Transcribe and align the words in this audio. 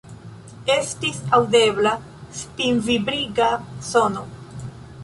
Estis 0.75 1.19
aŭdebla 1.39 1.91
spinvibriga 2.41 3.53
sono. 3.93 4.27